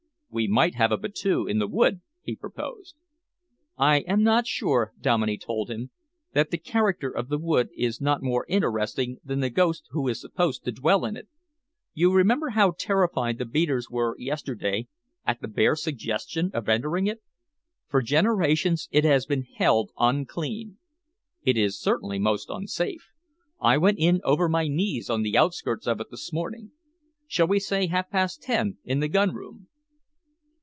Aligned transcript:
"We 0.33 0.47
might 0.47 0.75
have 0.75 0.93
a 0.93 0.97
battue 0.97 1.45
in 1.49 1.59
the 1.59 1.67
wood," 1.67 1.99
he 2.21 2.37
proposed. 2.37 2.95
"I 3.77 3.99
am 4.07 4.23
not 4.23 4.47
sure," 4.47 4.93
Dominey 5.01 5.37
told 5.37 5.67
them, 5.67 5.91
"that 6.31 6.51
the 6.51 6.57
character 6.57 7.09
of 7.11 7.27
the 7.27 7.37
wood 7.37 7.67
is 7.75 7.99
not 7.99 8.23
more 8.23 8.45
interesting 8.47 9.17
than 9.25 9.41
the 9.41 9.49
ghost 9.49 9.87
who 9.89 10.07
is 10.07 10.21
supposed 10.21 10.63
to 10.63 10.71
dwell 10.71 11.03
in 11.03 11.17
it. 11.17 11.27
You 11.93 12.13
remember 12.13 12.51
how 12.51 12.71
terrified 12.77 13.39
the 13.39 13.45
beaters 13.45 13.89
were 13.89 14.15
yesterday 14.17 14.87
at 15.27 15.41
the 15.41 15.49
bare 15.49 15.75
suggestion 15.75 16.49
of 16.53 16.69
entering 16.69 17.07
it? 17.07 17.21
For 17.89 18.01
generations 18.01 18.87
it 18.89 19.03
has 19.03 19.25
been 19.25 19.43
held 19.43 19.91
unclean. 19.99 20.77
It 21.43 21.57
is 21.57 21.77
certainly 21.77 22.19
most 22.19 22.49
unsafe. 22.49 23.09
I 23.59 23.77
went 23.77 23.99
in 23.99 24.21
over 24.23 24.47
my 24.47 24.69
knees 24.69 25.09
on 25.09 25.23
the 25.23 25.37
outskirts 25.37 25.87
of 25.87 25.99
it 25.99 26.09
this 26.09 26.31
morning. 26.31 26.71
Shall 27.27 27.47
we 27.49 27.59
say 27.59 27.87
half 27.87 28.09
past 28.09 28.41
ten 28.41 28.77
in 28.85 29.01
the 29.01 29.09
gun 29.09 29.35
room?" 29.35 29.67